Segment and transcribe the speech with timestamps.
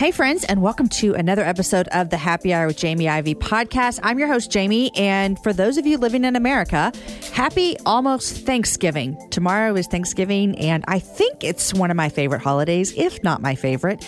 [0.00, 4.00] Hey, friends, and welcome to another episode of the Happy Hour with Jamie Ivey podcast.
[4.02, 4.90] I'm your host, Jamie.
[4.96, 6.90] And for those of you living in America,
[7.34, 9.18] happy almost Thanksgiving.
[9.28, 13.54] Tomorrow is Thanksgiving, and I think it's one of my favorite holidays, if not my
[13.54, 14.02] favorite.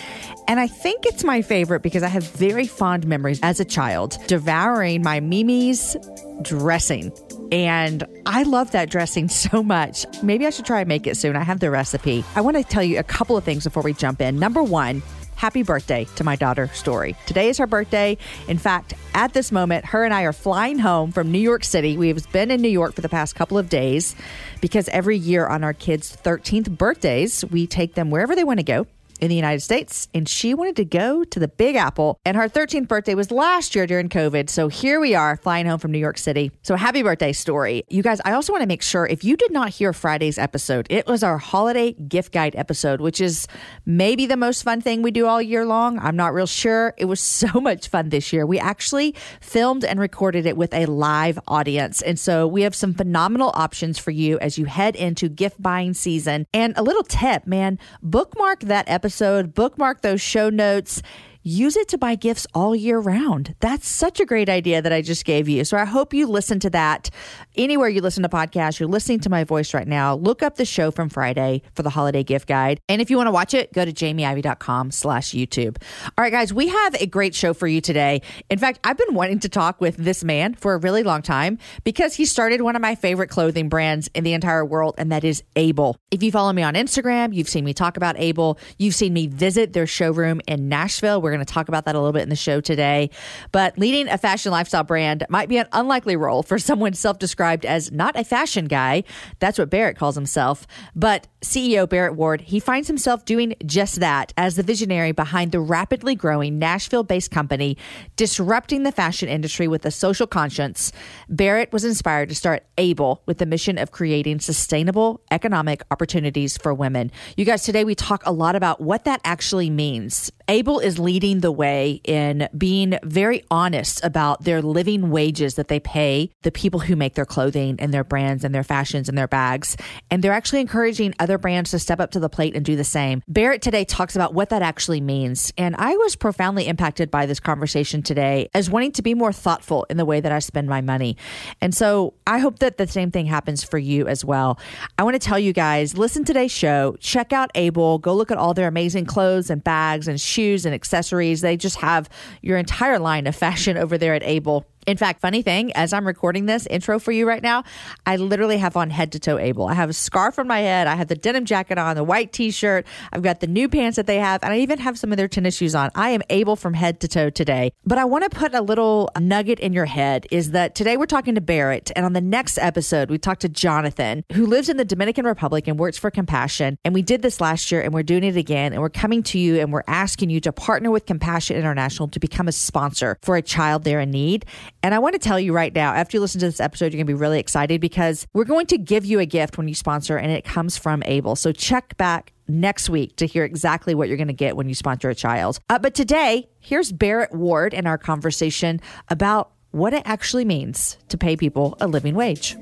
[0.47, 4.17] And I think it's my favorite because I have very fond memories as a child
[4.25, 5.95] devouring my Mimi's
[6.41, 7.13] dressing.
[7.51, 10.07] And I love that dressing so much.
[10.23, 11.35] Maybe I should try and make it soon.
[11.35, 12.25] I have the recipe.
[12.35, 14.39] I want to tell you a couple of things before we jump in.
[14.39, 15.03] Number one,
[15.43, 17.17] happy birthday to my daughter, Story.
[17.25, 18.17] Today is her birthday.
[18.47, 21.97] In fact, at this moment, her and I are flying home from New York City.
[21.97, 24.15] We've been in New York for the past couple of days
[24.61, 28.63] because every year on our kids' 13th birthdays, we take them wherever they want to
[28.63, 28.87] go
[29.23, 32.19] in the United States, and she wanted to go to the Big Apple.
[32.25, 34.49] And her 13th birthday was last year during COVID.
[34.49, 36.51] So here we are flying home from New York City.
[36.61, 37.85] So happy birthday story.
[37.87, 40.87] You guys, I also want to make sure if you did not hear Friday's episode,
[40.89, 43.47] it was our holiday gift guide episode, which is
[43.85, 45.99] maybe the most fun thing we do all year long.
[45.99, 46.93] I'm not real sure.
[46.97, 48.45] It was so much fun this year.
[48.45, 52.01] We actually filmed and recorded it with a live audience.
[52.01, 55.93] And so we have some phenomenal options for you as you head into gift buying
[55.93, 56.45] season.
[56.53, 61.03] And a little tip, man, bookmark that episode episode, bookmark those show notes
[61.43, 63.55] use it to buy gifts all year round.
[63.59, 65.63] That's such a great idea that I just gave you.
[65.65, 67.09] So I hope you listen to that
[67.55, 68.79] anywhere you listen to podcasts.
[68.79, 70.15] You're listening to my voice right now.
[70.15, 72.79] Look up the show from Friday for the holiday gift guide.
[72.87, 75.81] And if you want to watch it, go to jamieivey.com slash YouTube.
[76.17, 78.21] All right, guys, we have a great show for you today.
[78.49, 81.57] In fact, I've been wanting to talk with this man for a really long time
[81.83, 85.23] because he started one of my favorite clothing brands in the entire world, and that
[85.23, 85.97] is Able.
[86.09, 88.57] If you follow me on Instagram, you've seen me talk about Able.
[88.77, 91.21] You've seen me visit their showroom in Nashville.
[91.21, 93.09] We're going to talk about that a little bit in the show today.
[93.51, 97.65] But leading a fashion lifestyle brand might be an unlikely role for someone self described
[97.65, 99.03] as not a fashion guy.
[99.39, 100.67] That's what Barrett calls himself.
[100.95, 105.59] But CEO Barrett Ward, he finds himself doing just that as the visionary behind the
[105.59, 107.77] rapidly growing Nashville based company,
[108.15, 110.91] disrupting the fashion industry with a social conscience.
[111.29, 116.73] Barrett was inspired to start Able with the mission of creating sustainable economic opportunities for
[116.73, 117.11] women.
[117.37, 120.31] You guys, today we talk a lot about what that actually means.
[120.47, 125.79] Able is leading the way in being very honest about their living wages that they
[125.79, 129.27] pay the people who make their clothing and their brands and their fashions and their
[129.27, 129.77] bags.
[130.09, 132.83] And they're actually encouraging other brands to step up to the plate and do the
[132.83, 133.23] same.
[133.27, 135.53] Barrett today talks about what that actually means.
[135.57, 139.85] And I was profoundly impacted by this conversation today as wanting to be more thoughtful
[139.89, 141.15] in the way that I spend my money.
[141.61, 144.59] And so I hope that the same thing happens for you as well.
[144.97, 148.31] I want to tell you guys listen to today's show, check out Able, go look
[148.31, 151.41] at all their amazing clothes and bags and shoes and accessories.
[151.41, 152.09] They just have
[152.41, 154.65] your entire line of fashion over there at Able.
[154.85, 157.63] In fact, funny thing, as I'm recording this intro for you right now,
[158.05, 159.67] I literally have on head to toe able.
[159.67, 160.87] I have a scarf on my head.
[160.87, 162.85] I have the denim jacket on, the white t shirt.
[163.11, 165.27] I've got the new pants that they have, and I even have some of their
[165.27, 165.89] tennis shoes on.
[165.95, 167.71] I am able from head to toe today.
[167.85, 171.05] But I want to put a little nugget in your head is that today we're
[171.05, 174.77] talking to Barrett, and on the next episode, we talked to Jonathan, who lives in
[174.77, 176.77] the Dominican Republic and works for Compassion.
[176.83, 178.73] And we did this last year, and we're doing it again.
[178.73, 182.19] And we're coming to you and we're asking you to partner with Compassion International to
[182.19, 184.45] become a sponsor for a child there in need.
[184.83, 186.97] And I want to tell you right now, after you listen to this episode, you're
[186.97, 189.75] going to be really excited because we're going to give you a gift when you
[189.75, 191.37] sponsor, and it comes from Able.
[191.37, 194.75] So check back next week to hear exactly what you're going to get when you
[194.75, 195.57] sponsor a child.
[195.69, 201.17] Uh, but today, here's Barrett Ward in our conversation about what it actually means to
[201.17, 202.57] pay people a living wage.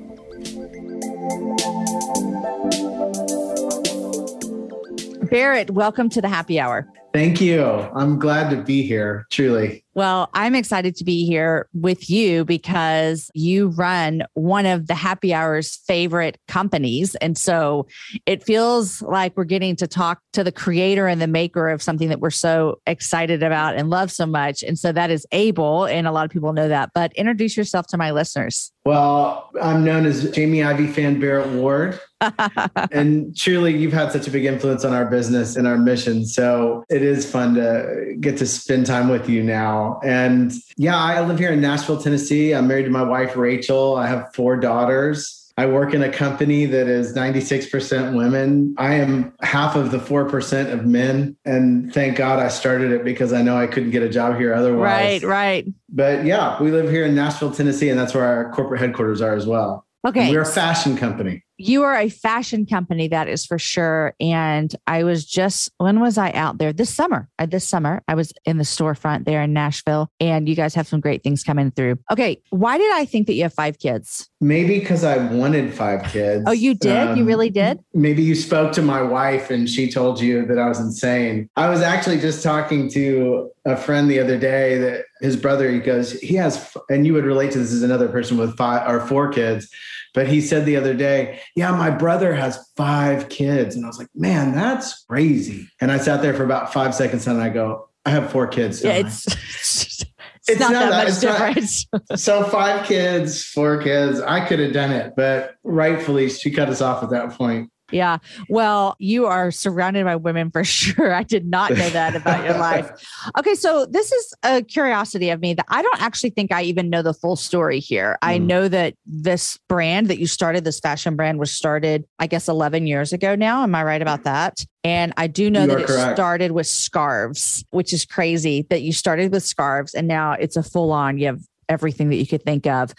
[5.28, 6.86] Barrett, welcome to the happy hour.
[7.12, 7.62] Thank you.
[7.62, 9.84] I'm glad to be here, truly.
[9.94, 15.34] Well, I'm excited to be here with you because you run one of the happy
[15.34, 17.14] hour's favorite companies.
[17.16, 17.86] And so
[18.24, 22.08] it feels like we're getting to talk to the creator and the maker of something
[22.08, 24.62] that we're so excited about and love so much.
[24.62, 25.84] And so that is Able.
[25.84, 26.90] And a lot of people know that.
[26.94, 28.72] But introduce yourself to my listeners.
[28.84, 32.00] Well, I'm known as Jamie Ivey fan Barrett Ward.
[32.92, 36.24] and truly, you've had such a big influence on our business and our mission.
[36.24, 41.20] So it is fun to get to spend time with you now and yeah, I
[41.26, 42.54] live here in Nashville, Tennessee.
[42.54, 43.96] I'm married to my wife, Rachel.
[43.96, 45.42] I have four daughters.
[45.58, 48.74] I work in a company that is 96% women.
[48.78, 51.36] I am half of the 4% of men.
[51.44, 54.54] And thank God I started it because I know I couldn't get a job here
[54.54, 55.22] otherwise.
[55.22, 55.74] Right, right.
[55.90, 59.34] But yeah, we live here in Nashville, Tennessee, and that's where our corporate headquarters are
[59.34, 59.86] as well.
[60.06, 60.22] Okay.
[60.22, 61.44] And we're a fashion company.
[61.64, 64.14] You are a fashion company, that is for sure.
[64.20, 66.72] And I was just, when was I out there?
[66.72, 67.28] This summer.
[67.38, 70.88] I, this summer, I was in the storefront there in Nashville, and you guys have
[70.88, 71.98] some great things coming through.
[72.10, 72.42] Okay.
[72.50, 74.28] Why did I think that you have five kids?
[74.40, 76.44] Maybe because I wanted five kids.
[76.48, 77.08] Oh, you did?
[77.08, 77.78] Um, you really did?
[77.94, 81.48] Maybe you spoke to my wife and she told you that I was insane.
[81.54, 85.78] I was actually just talking to a friend the other day that his brother, he
[85.78, 89.00] goes, he has, and you would relate to this as another person with five or
[89.06, 89.68] four kids.
[90.14, 93.74] But he said the other day, Yeah, my brother has five kids.
[93.74, 95.68] And I was like, Man, that's crazy.
[95.80, 98.84] And I sat there for about five seconds and I go, I have four kids.
[98.84, 100.04] Yeah, it's, it's,
[100.48, 101.86] It's not, not that much it's not- difference.
[102.22, 104.20] so five kids, four kids.
[104.20, 107.70] I could have done it, but rightfully she cut us off at that point.
[107.92, 108.18] Yeah.
[108.48, 111.12] Well, you are surrounded by women for sure.
[111.14, 112.90] I did not know that about your life.
[113.38, 113.54] Okay.
[113.54, 117.02] So, this is a curiosity of me that I don't actually think I even know
[117.02, 118.18] the full story here.
[118.22, 118.46] I Mm.
[118.46, 122.86] know that this brand that you started, this fashion brand, was started, I guess, 11
[122.86, 123.62] years ago now.
[123.62, 124.58] Am I right about that?
[124.84, 126.16] And I do know You that it correct.
[126.16, 130.62] started with scarves, which is crazy that you started with scarves and now it's a
[130.62, 132.92] full on, you have everything that you could think of.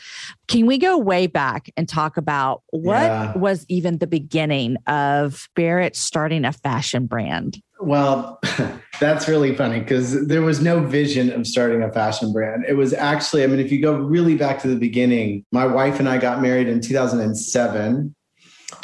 [0.48, 3.38] Can we go way back and talk about what Yeah.
[3.38, 7.62] was even the beginning of Barrett starting a fashion brand?
[7.82, 8.40] Well,
[9.00, 12.64] that's really funny because there was no vision of starting a fashion brand.
[12.68, 16.00] It was actually, I mean, if you go really back to the beginning, my wife
[16.00, 18.16] and I got married in 2007.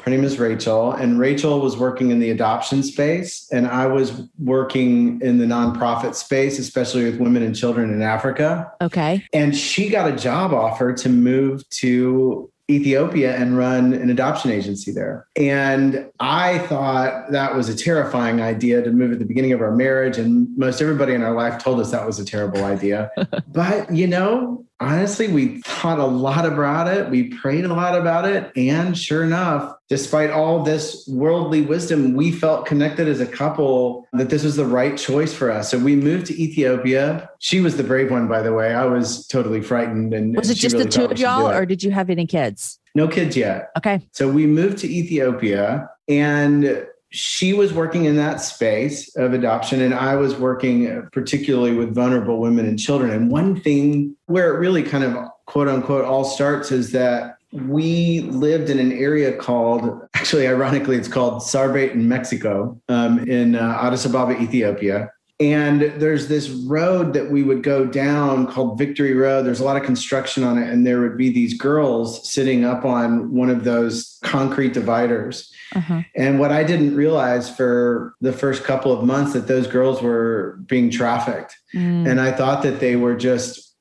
[0.04, 4.24] Her name is Rachel, and Rachel was working in the adoption space, and I was
[4.40, 8.72] working in the nonprofit space, especially with women and children in Africa.
[8.82, 9.26] Okay.
[9.34, 14.92] And she got a job offer to move to Ethiopia and run an adoption agency
[14.92, 15.28] there.
[15.36, 19.76] And I thought that was a terrifying idea to move at the beginning of our
[19.76, 20.18] marriage.
[20.18, 23.10] And most everybody in our life told us that was a terrible idea.
[23.48, 27.10] but, you know, honestly, we thought a lot about it.
[27.10, 28.52] We prayed a lot about it.
[28.56, 34.30] And sure enough, despite all this worldly wisdom, we felt connected as a couple that
[34.30, 35.70] this was the right choice for us.
[35.70, 37.30] So we moved to Ethiopia.
[37.40, 38.74] She was the brave one, by the way.
[38.74, 40.14] I was totally frightened.
[40.14, 42.80] And Was it just really the two of y'all, or did you have any kids?
[42.96, 43.70] no kids yet?
[43.78, 44.02] Okay.
[44.12, 49.94] So we moved to Ethiopia and she was working in that space of adoption and
[49.94, 53.10] I was working particularly with vulnerable women and children.
[53.10, 58.22] And one thing where it really kind of quote unquote all starts is that we
[58.22, 63.80] lived in an area called, actually, ironically, it's called Sarbate in Mexico, um, in uh,
[63.82, 65.12] Addis Ababa, Ethiopia.
[65.42, 69.46] And there's this road that we would go down called Victory Road.
[69.46, 70.70] There's a lot of construction on it.
[70.70, 75.50] And there would be these girls sitting up on one of those concrete dividers.
[75.74, 76.02] Uh-huh.
[76.14, 80.60] And what I didn't realize for the first couple of months that those girls were
[80.66, 81.56] being trafficked.
[81.74, 82.10] Mm.
[82.10, 83.76] And I thought that they were just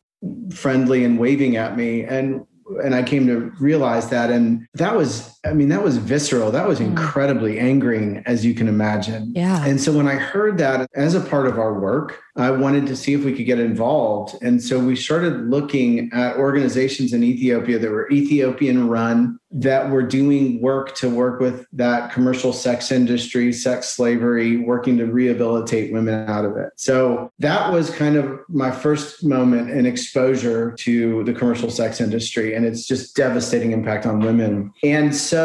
[0.53, 2.05] friendly and waving at me.
[2.05, 2.47] And
[2.83, 4.31] and I came to realize that.
[4.31, 6.51] And that was, I mean, that was visceral.
[6.51, 6.87] That was Mm.
[6.89, 9.33] incredibly angering, as you can imagine.
[9.35, 9.65] Yeah.
[9.65, 12.95] And so when I heard that as a part of our work, I wanted to
[12.95, 14.37] see if we could get involved.
[14.43, 20.03] And so we started looking at organizations in Ethiopia that were Ethiopian run, that were
[20.03, 26.29] doing work to work with that commercial sex industry, sex slavery, working to rehabilitate women
[26.29, 26.69] out of it.
[26.77, 32.55] So that was kind of my first moment in exposure to the commercial sex industry
[32.55, 34.71] and its just devastating impact on women.
[34.85, 35.38] And so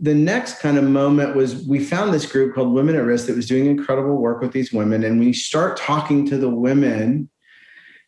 [0.00, 3.36] the next kind of moment was we found this group called Women at Risk that
[3.36, 5.04] was doing incredible work with these women.
[5.04, 7.28] And we start talking to the women,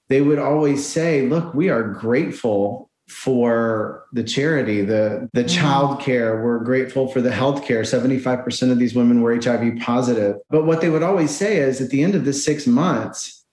[0.09, 5.49] they would always say, Look, we are grateful for the charity, the, the Mhm.
[5.49, 6.43] child care.
[6.43, 7.83] We're grateful for the health care.
[7.85, 10.37] 75% of these women were HIV positive.
[10.49, 13.45] But what they would always say is at the end of the six months,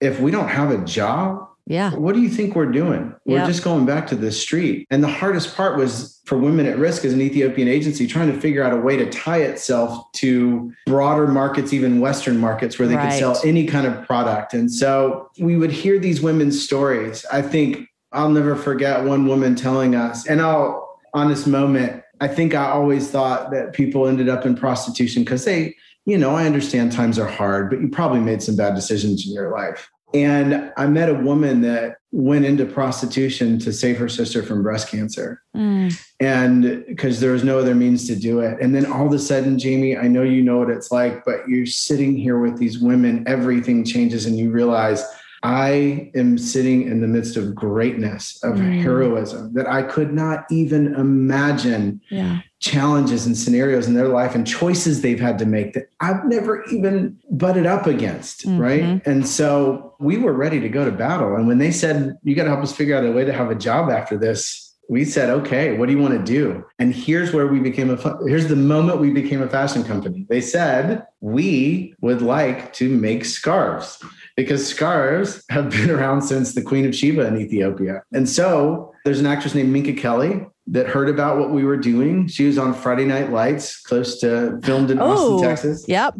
[0.00, 1.94] if we don't have a job, yeah.
[1.94, 3.14] what do you think we're doing?
[3.24, 3.46] We're Yeah.
[3.46, 4.86] just going back to the street.
[4.90, 8.38] And the hardest part was for Women at Risk as an Ethiopian agency trying to
[8.40, 12.96] figure out a way to tie itself to broader markets, even Western markets where they
[12.96, 13.10] Right.
[13.10, 14.54] could sell any kind of product.
[14.54, 17.24] And so we would hear these women's stories.
[17.32, 22.28] I think I'll never forget one woman telling us, and I'll, on this moment, I
[22.28, 25.74] think I always thought that people ended up in prostitution because they,
[26.06, 29.32] you know, I understand times are hard, but you probably made some bad decisions in
[29.32, 29.90] your life.
[30.14, 34.88] And I met a woman that went into prostitution to save her sister from breast
[34.88, 35.42] cancer.
[35.56, 35.98] Mm.
[36.20, 38.60] And because there was no other means to do it.
[38.60, 41.48] And then all of a sudden, Jamie, I know you know what it's like, but
[41.48, 45.02] you're sitting here with these women, everything changes, and you realize
[45.42, 48.80] I am sitting in the midst of greatness, of mm.
[48.80, 52.40] heroism that I could not even imagine yeah.
[52.60, 56.64] challenges and scenarios in their life and choices they've had to make that I've never
[56.66, 58.46] even butted up against.
[58.46, 58.58] Mm-hmm.
[58.58, 59.06] Right.
[59.06, 61.34] And so we were ready to go to battle.
[61.34, 63.50] And when they said, You got to help us figure out a way to have
[63.50, 66.64] a job after this, we said, okay, what do you want to do?
[66.78, 70.26] And here's where we became a, here's the moment we became a fashion company.
[70.28, 74.02] They said, we would like to make scarves
[74.36, 78.02] because scarves have been around since the Queen of Sheba in Ethiopia.
[78.12, 82.28] And so there's an actress named Minka Kelly that heard about what we were doing.
[82.28, 85.84] She was on Friday Night Lights, close to filmed in oh, Austin, Texas.
[85.88, 86.14] Yep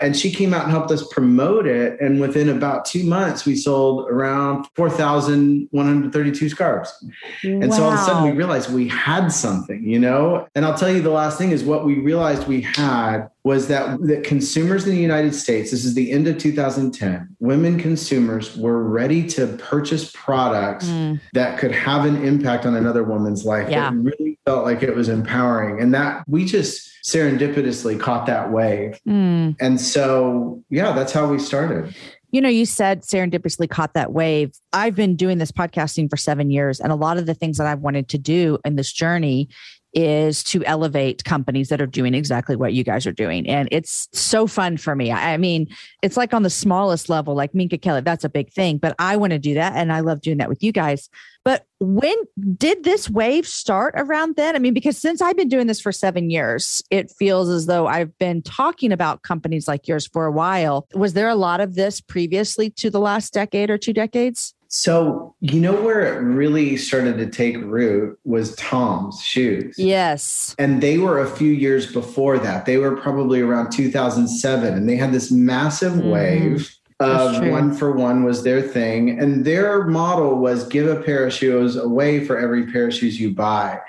[0.00, 2.00] and she came out and helped us promote it.
[2.00, 7.04] And within about two months, we sold around 4,132 scarves.
[7.44, 7.76] And wow.
[7.76, 10.48] so all of a sudden we realized we had something, you know?
[10.56, 14.00] And I'll tell you the last thing is what we realized we had was that,
[14.00, 18.82] that consumers in the United States, this is the end of 2010, women consumers were
[18.82, 21.20] ready to purchase products mm.
[21.34, 23.68] that could have an impact on another woman's life.
[23.70, 23.90] Yeah.
[23.90, 25.80] That really felt like it was empowering.
[25.80, 28.98] And that we just, serendipitously caught that wave.
[29.06, 29.56] Mm.
[29.60, 31.94] And so, yeah, that's how we started.
[32.30, 34.52] You know, you said serendipitously caught that wave.
[34.72, 37.66] I've been doing this podcasting for seven years, and a lot of the things that
[37.66, 39.48] I've wanted to do in this journey
[39.92, 43.48] is to elevate companies that are doing exactly what you guys are doing.
[43.48, 45.12] And it's so fun for me.
[45.12, 45.68] I mean,
[46.02, 49.16] it's like on the smallest level, like Minka Kelly, that's a big thing, but I
[49.16, 49.74] want to do that.
[49.76, 51.08] And I love doing that with you guys.
[51.44, 52.16] But when
[52.56, 54.56] did this wave start around then?
[54.56, 57.86] I mean, because since I've been doing this for seven years, it feels as though
[57.86, 60.86] I've been talking about companies like yours for a while.
[60.94, 64.54] Was there a lot of this previously to the last decade or two decades?
[64.68, 69.76] So, you know where it really started to take root was Tom's shoes.
[69.78, 70.56] Yes.
[70.58, 72.66] And they were a few years before that.
[72.66, 76.10] They were probably around 2007 and they had this massive mm-hmm.
[76.10, 79.18] wave of um, one for one was their thing.
[79.18, 83.20] And their model was give a pair of shoes away for every pair of shoes
[83.20, 83.80] you buy.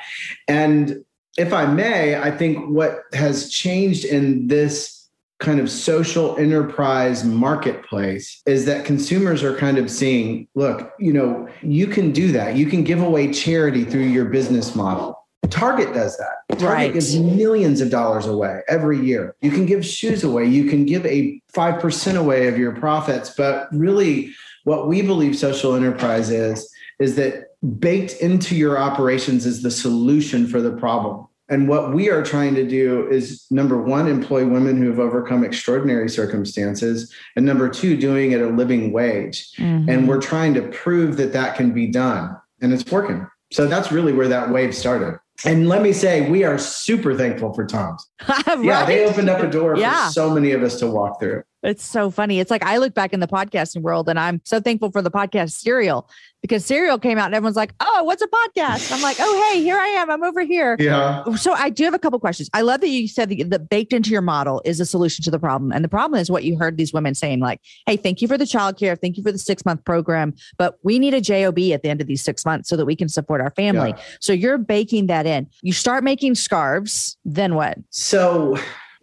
[0.47, 1.03] And
[1.37, 4.95] if I may, I think what has changed in this
[5.39, 11.47] kind of social enterprise marketplace is that consumers are kind of seeing look you know
[11.61, 15.14] you can do that you can give away charity through your business model
[15.49, 16.57] Target does that.
[16.59, 16.93] Target right.
[16.93, 19.35] gives millions of dollars away every year.
[19.41, 20.45] You can give shoes away.
[20.45, 23.31] You can give a 5% away of your profits.
[23.35, 24.33] But really,
[24.63, 30.47] what we believe social enterprise is, is that baked into your operations is the solution
[30.47, 31.27] for the problem.
[31.47, 35.43] And what we are trying to do is number one, employ women who have overcome
[35.43, 37.13] extraordinary circumstances.
[37.35, 39.51] And number two, doing it at a living wage.
[39.57, 39.89] Mm-hmm.
[39.89, 42.35] And we're trying to prove that that can be done.
[42.61, 43.27] And it's working.
[43.51, 45.19] So that's really where that wave started.
[45.43, 48.09] And let me say, we are super thankful for Tom's.
[48.27, 48.45] right?
[48.63, 50.07] Yeah, they opened up a door yeah.
[50.07, 51.43] for so many of us to walk through.
[51.65, 52.39] It's so funny.
[52.39, 55.09] It's like I look back in the podcasting world and I'm so thankful for the
[55.09, 56.07] podcast Serial
[56.41, 58.91] because Serial came out and everyone's like, oh, what's a podcast?
[58.91, 60.11] I'm like, oh, hey, here I am.
[60.11, 60.77] I'm over here.
[60.79, 61.23] Yeah.
[61.35, 62.51] So I do have a couple questions.
[62.53, 65.31] I love that you said that, that baked into your model is a solution to
[65.31, 65.71] the problem.
[65.71, 68.37] And the problem is what you heard these women saying, like, hey, thank you for
[68.37, 68.99] the childcare.
[68.99, 71.99] Thank you for the six month program, but we need a JOB at the end
[71.99, 73.95] of these six months so that we can support our family.
[73.97, 74.03] Yeah.
[74.19, 75.47] So you're baking that in.
[75.63, 77.79] You start making scarves, then what?
[77.89, 78.55] So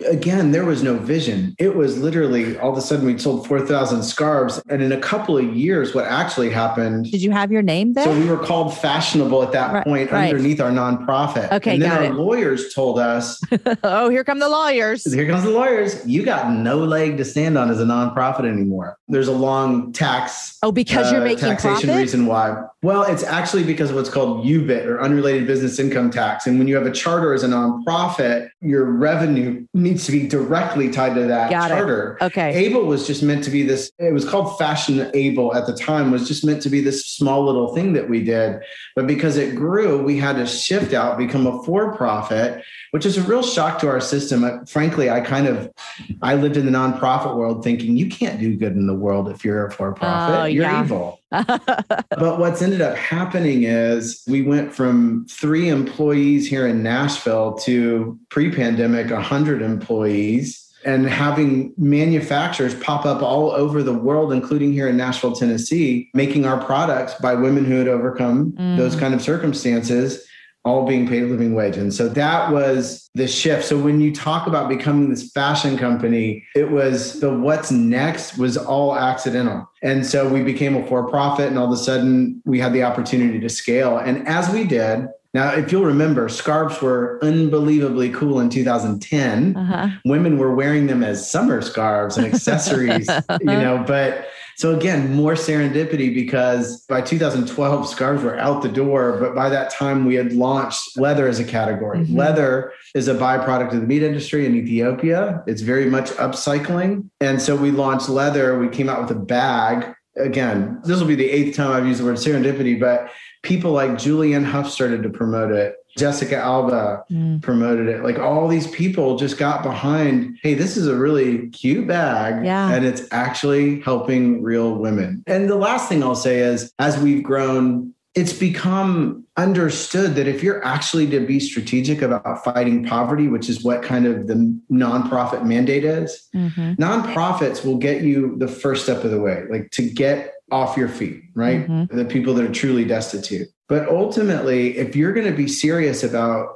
[0.04, 1.54] again, there was no vision.
[1.58, 4.60] It was literally all of a sudden we sold 4,000 scarves.
[4.68, 7.10] And in a couple of years, what actually happened.
[7.10, 8.04] Did you have your name there?
[8.04, 10.32] So we were called fashionable at that right, point right.
[10.32, 11.50] underneath our nonprofit.
[11.52, 11.74] Okay.
[11.74, 12.14] And then our it.
[12.14, 13.40] lawyers told us,
[13.82, 15.12] Oh, here come the lawyers.
[15.12, 16.06] Here comes the lawyers.
[16.06, 18.98] You got no leg to stand on as a nonprofit anymore.
[19.08, 20.58] There's a long tax.
[20.62, 21.96] Oh, because uh, you're making taxation profit?
[21.96, 22.64] reason why.
[22.82, 26.48] Well, it's actually because of what's called UBIT or unrelated business income tax.
[26.48, 30.90] And when you have a charter as a nonprofit, your revenue needs to be directly
[30.90, 32.18] tied to that Got charter.
[32.20, 32.24] It.
[32.24, 32.52] Okay.
[32.66, 36.10] Able was just meant to be this, it was called Fashion Able at the time,
[36.10, 38.60] was just meant to be this small little thing that we did.
[38.96, 43.16] But because it grew, we had to shift out, become a for profit, which is
[43.16, 44.66] a real shock to our system.
[44.66, 45.72] Frankly, I kind of,
[46.20, 49.44] I lived in the nonprofit world thinking you can't do good in the world if
[49.44, 50.40] you're a for profit.
[50.40, 50.84] Oh, you're yeah.
[50.84, 51.18] evil.
[51.30, 58.20] but what's ended up happening is we went from three employees here in Nashville to
[58.28, 64.88] pre pandemic 100 employees and having manufacturers pop up all over the world, including here
[64.88, 68.76] in Nashville, Tennessee, making our products by women who had overcome mm.
[68.76, 70.26] those kind of circumstances
[70.64, 71.76] all being paid a living wage.
[71.76, 73.64] And so that was the shift.
[73.64, 78.56] So when you talk about becoming this fashion company, it was the what's next was
[78.56, 79.68] all accidental.
[79.82, 82.84] And so we became a for profit, and all of a sudden we had the
[82.84, 83.98] opportunity to scale.
[83.98, 89.56] And as we did, now, if you'll remember, scarves were unbelievably cool in 2010.
[89.56, 89.88] Uh-huh.
[90.04, 93.08] Women were wearing them as summer scarves and accessories,
[93.40, 94.28] you know, but
[94.62, 99.18] So again, more serendipity because by 2012, scarves were out the door.
[99.18, 101.98] But by that time, we had launched leather as a category.
[101.98, 102.16] Mm-hmm.
[102.16, 105.42] Leather is a byproduct of the meat industry in Ethiopia.
[105.48, 107.10] It's very much upcycling.
[107.20, 108.56] And so we launched leather.
[108.56, 109.92] We came out with a bag.
[110.16, 113.10] Again, this will be the eighth time I've used the word serendipity, but
[113.42, 115.74] people like Julianne Hough started to promote it.
[115.96, 117.42] Jessica Alba mm.
[117.42, 118.02] promoted it.
[118.02, 122.44] Like all these people just got behind, hey, this is a really cute bag.
[122.44, 122.72] Yeah.
[122.72, 125.22] And it's actually helping real women.
[125.26, 130.42] And the last thing I'll say is as we've grown, it's become understood that if
[130.42, 135.46] you're actually to be strategic about fighting poverty, which is what kind of the nonprofit
[135.46, 136.72] mandate is, mm-hmm.
[136.72, 140.88] nonprofits will get you the first step of the way, like to get off your
[140.88, 141.68] feet, right?
[141.68, 141.96] Mm-hmm.
[141.96, 143.48] The people that are truly destitute.
[143.68, 146.48] But ultimately, if you're going to be serious about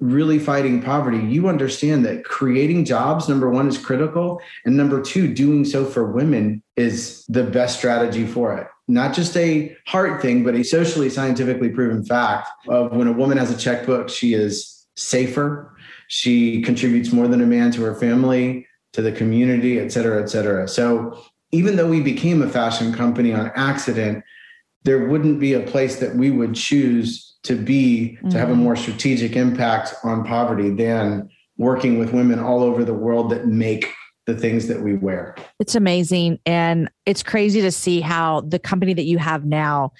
[0.00, 4.40] really fighting poverty, you understand that creating jobs, number one, is critical.
[4.64, 8.66] And number two, doing so for women is the best strategy for it.
[8.88, 13.38] Not just a heart thing, but a socially, scientifically proven fact of when a woman
[13.38, 15.76] has a checkbook, she is safer.
[16.08, 20.28] She contributes more than a man to her family, to the community, et cetera, et
[20.28, 20.68] cetera.
[20.68, 21.20] So
[21.52, 24.24] even though we became a fashion company on accident,
[24.84, 28.28] there wouldn't be a place that we would choose to be mm-hmm.
[28.30, 28.62] to have a mm-hmm.
[28.62, 33.92] more strategic impact on poverty than working with women all over the world that make
[34.26, 35.36] the things that we wear.
[35.60, 36.38] It's amazing.
[36.44, 39.92] And it's crazy to see how the company that you have now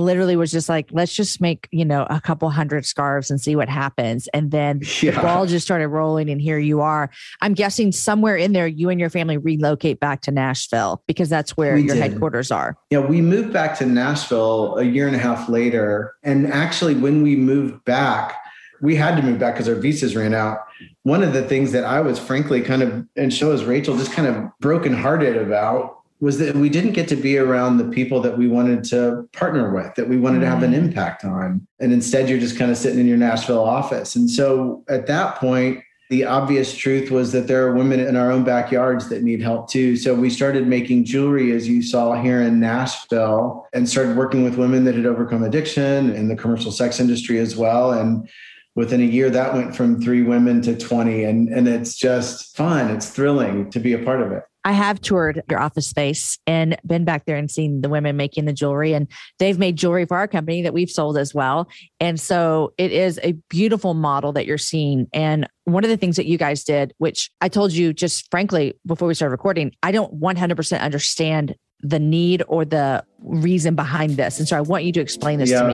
[0.00, 3.56] literally was just like, let's just make, you know, a couple hundred scarves and see
[3.56, 4.28] what happens.
[4.34, 5.12] And then yeah.
[5.12, 7.10] the ball just started rolling and here you are.
[7.40, 11.56] I'm guessing somewhere in there, you and your family relocate back to Nashville because that's
[11.56, 12.02] where we your did.
[12.02, 12.76] headquarters are.
[12.90, 16.14] Yeah, we moved back to Nashville a year and a half later.
[16.22, 18.36] And actually, when we moved back,
[18.80, 20.58] we had to move back because our visas ran out.
[21.04, 24.12] One of the things that I was frankly kind of, and so is Rachel, just
[24.12, 28.38] kind of brokenhearted about was that we didn't get to be around the people that
[28.38, 30.76] we wanted to partner with, that we wanted to have an mm.
[30.78, 31.66] impact on.
[31.80, 34.16] And instead, you're just kind of sitting in your Nashville office.
[34.16, 38.32] And so at that point, the obvious truth was that there are women in our
[38.32, 39.98] own backyards that need help too.
[39.98, 44.56] So we started making jewelry, as you saw here in Nashville, and started working with
[44.56, 47.92] women that had overcome addiction in the commercial sex industry as well.
[47.92, 48.26] And
[48.74, 51.24] within a year, that went from three women to 20.
[51.24, 52.90] And, and it's just fun.
[52.90, 54.44] It's thrilling to be a part of it.
[54.64, 58.46] I have toured your office space and been back there and seen the women making
[58.46, 61.68] the jewelry, and they've made jewelry for our company that we've sold as well.
[62.00, 65.06] And so it is a beautiful model that you're seeing.
[65.12, 68.74] And one of the things that you guys did, which I told you just frankly
[68.86, 74.38] before we started recording, I don't 100% understand the need or the reason behind this.
[74.38, 75.60] And so I want you to explain this yeah.
[75.60, 75.73] to me.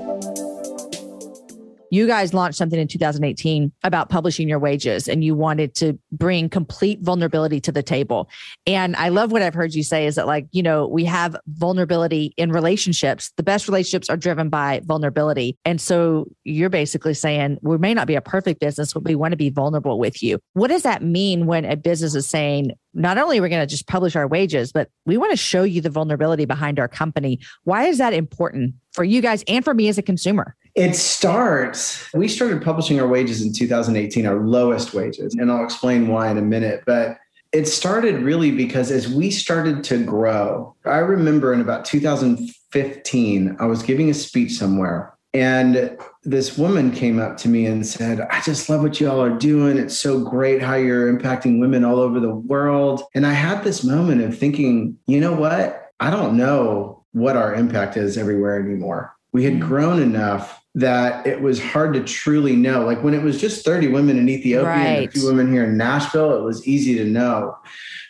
[1.91, 6.49] you guys launched something in 2018 about publishing your wages and you wanted to bring
[6.49, 8.29] complete vulnerability to the table.
[8.65, 11.35] And I love what I've heard you say is that, like, you know, we have
[11.47, 13.31] vulnerability in relationships.
[13.35, 15.57] The best relationships are driven by vulnerability.
[15.65, 19.33] And so you're basically saying we may not be a perfect business, but we want
[19.33, 20.39] to be vulnerable with you.
[20.53, 23.67] What does that mean when a business is saying, not only we're we going to
[23.67, 27.39] just publish our wages, but we want to show you the vulnerability behind our company?
[27.63, 30.55] Why is that important for you guys and for me as a consumer?
[30.75, 35.35] It starts, we started publishing our wages in 2018, our lowest wages.
[35.35, 36.83] And I'll explain why in a minute.
[36.85, 37.17] But
[37.51, 43.65] it started really because as we started to grow, I remember in about 2015, I
[43.65, 45.13] was giving a speech somewhere.
[45.33, 49.21] And this woman came up to me and said, I just love what you all
[49.21, 49.77] are doing.
[49.77, 53.03] It's so great how you're impacting women all over the world.
[53.15, 55.89] And I had this moment of thinking, you know what?
[55.99, 59.13] I don't know what our impact is everywhere anymore.
[59.33, 59.61] We had mm.
[59.61, 62.85] grown enough that it was hard to truly know.
[62.85, 64.85] Like when it was just 30 women in Ethiopia right.
[64.85, 67.57] and a few women here in Nashville, it was easy to know.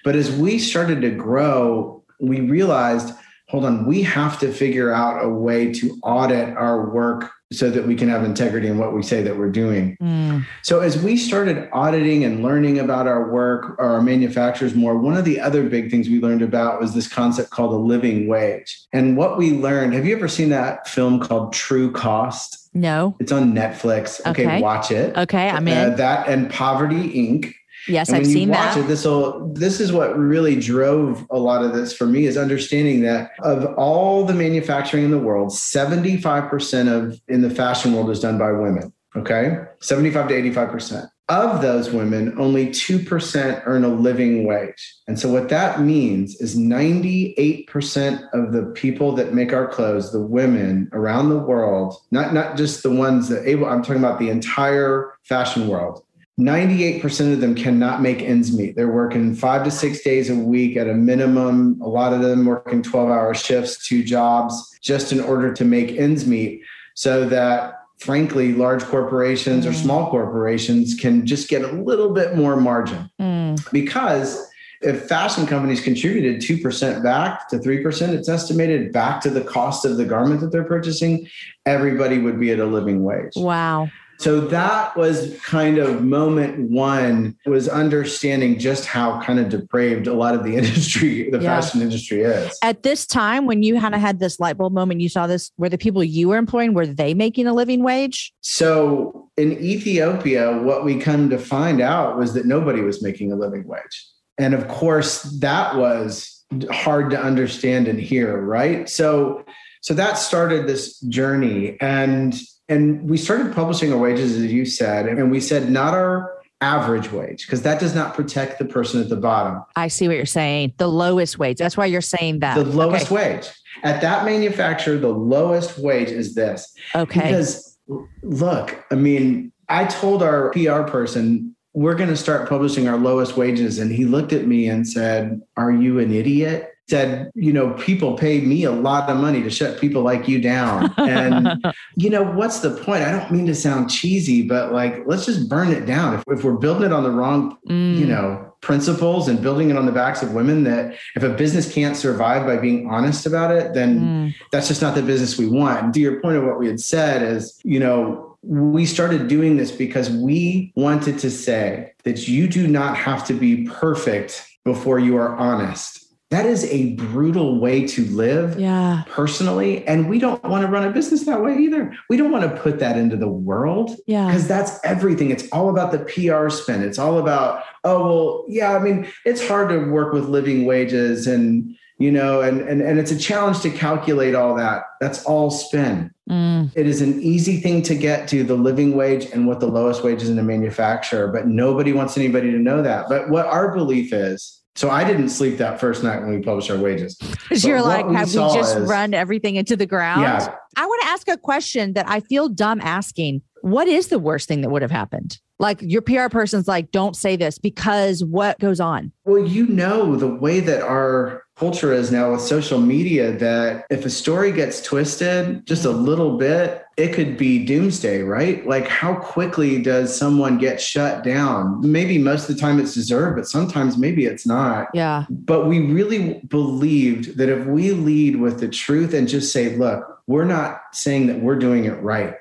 [0.04, 3.14] But as we started to grow, we realized,
[3.50, 7.86] hold on, we have to figure out a way to audit our work so that
[7.86, 9.98] we can have integrity in what we say that we're doing.
[10.02, 10.46] Mm.
[10.62, 15.26] So as we started auditing and learning about our work, our manufacturers more, one of
[15.26, 18.86] the other big things we learned about was this concept called a living wage.
[18.94, 22.70] And what we learned, have you ever seen that film called True Cost?
[22.74, 23.16] No.
[23.20, 24.26] It's on Netflix.
[24.26, 25.16] Okay, okay watch it.
[25.18, 25.92] Okay, I'm in.
[25.92, 27.54] Uh, that and Poverty Inc.
[27.88, 28.78] Yes, and I've seen that.
[28.78, 32.38] It, this will this is what really drove a lot of this for me is
[32.38, 38.10] understanding that of all the manufacturing in the world, 75% of in the fashion world
[38.10, 38.94] is done by women.
[39.15, 39.58] Okay.
[39.80, 41.10] 75 to 85%.
[41.30, 44.94] Of those women, only 2% earn a living wage.
[45.08, 50.22] And so, what that means is 98% of the people that make our clothes, the
[50.22, 54.30] women around the world, not, not just the ones that able, I'm talking about the
[54.30, 56.04] entire fashion world,
[56.41, 58.75] 98% of them cannot make ends meet.
[58.75, 61.80] They're working five to six days a week at a minimum.
[61.82, 65.91] A lot of them working 12 hour shifts, two jobs, just in order to make
[65.91, 66.63] ends meet
[66.95, 69.69] so that frankly, large corporations mm.
[69.69, 73.10] or small corporations can just get a little bit more margin.
[73.19, 73.71] Mm.
[73.71, 74.49] Because
[74.82, 79.97] if fashion companies contributed 2% back to 3%, it's estimated back to the cost of
[79.97, 81.27] the garment that they're purchasing,
[81.67, 83.34] everybody would be at a living wage.
[83.36, 83.91] Wow.
[84.22, 90.14] So that was kind of moment one was understanding just how kind of depraved a
[90.14, 91.60] lot of the industry, the yeah.
[91.60, 92.56] fashion industry is.
[92.62, 95.52] At this time, when you kind of had this light bulb moment, you saw this,
[95.58, 98.32] were the people you were employing, were they making a living wage?
[98.42, 103.36] So in Ethiopia, what we come to find out was that nobody was making a
[103.36, 104.08] living wage.
[104.38, 108.88] And of course, that was hard to understand and hear, right?
[108.88, 109.46] So
[109.82, 115.08] so that started this journey and and we started publishing our wages, as you said,
[115.08, 119.10] and we said not our average wage because that does not protect the person at
[119.10, 119.63] the bottom.
[119.76, 120.74] I see what you're saying.
[120.78, 121.58] The lowest wage.
[121.58, 122.56] That's why you're saying that.
[122.56, 123.36] The lowest okay.
[123.36, 123.50] wage.
[123.84, 126.74] At that manufacturer, the lowest wage is this.
[126.95, 127.19] Okay.
[127.19, 127.78] Because
[128.21, 133.38] look, I mean, I told our PR person, we're going to start publishing our lowest
[133.38, 133.80] wages.
[133.80, 136.71] And he looked at me and said, Are you an idiot?
[136.91, 140.41] Said, you know, people pay me a lot of money to shut people like you
[140.41, 140.93] down.
[140.97, 143.04] And, you know, what's the point?
[143.04, 146.15] I don't mean to sound cheesy, but like, let's just burn it down.
[146.15, 147.97] If, if we're building it on the wrong, mm.
[147.97, 151.73] you know, principles and building it on the backs of women, that if a business
[151.73, 154.36] can't survive by being honest about it, then mm.
[154.51, 155.82] that's just not the business we want.
[155.82, 159.56] And to your point of what we had said is, you know, we started doing
[159.56, 164.99] this because we wanted to say that you do not have to be perfect before
[164.99, 166.01] you are honest
[166.32, 169.04] that is a brutal way to live yeah.
[169.10, 169.86] personally.
[169.86, 171.94] And we don't want to run a business that way either.
[172.10, 173.98] We don't want to put that into the world.
[174.08, 174.28] Yeah.
[174.28, 175.30] Because that's everything.
[175.30, 176.84] It's all about the PR spin.
[176.84, 181.28] It's all about, oh, well, yeah, I mean, it's hard to work with living wages
[181.28, 184.86] and, you know, and and, and it's a challenge to calculate all that.
[185.02, 186.12] That's all spin.
[186.30, 186.72] Mm.
[186.76, 190.02] It is an easy thing to get to the living wage and what the lowest
[190.02, 193.10] wage is in a manufacturer, but nobody wants anybody to know that.
[193.10, 196.72] But what our belief is so I didn't sleep that first night when we published
[196.72, 197.16] our wages.
[197.16, 200.22] Because you're like, we have we just is, run everything into the ground?
[200.22, 200.56] Yeah.
[200.78, 203.42] I want to ask a question that I feel dumb asking.
[203.62, 205.40] What is the worst thing that would have happened?
[205.60, 209.12] Like your PR person's like, don't say this because what goes on?
[209.26, 214.04] Well, you know, the way that our culture is now with social media, that if
[214.04, 218.65] a story gets twisted just a little bit, it could be doomsday, right?
[218.65, 221.80] Like, how quickly does someone get shut down?
[221.82, 224.88] Maybe most of the time it's deserved, but sometimes maybe it's not.
[224.95, 225.26] Yeah.
[225.30, 230.24] But we really believed that if we lead with the truth and just say, look,
[230.26, 232.34] we're not saying that we're doing it right